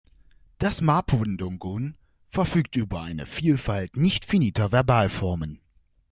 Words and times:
Das 0.57 0.81
Mapudungun 0.81 1.95
verfügt 2.31 2.75
über 2.75 3.01
eine 3.03 3.27
Vielfalt 3.27 3.97
nicht-finiter 3.97 4.71
Verbalformen. 4.71 5.61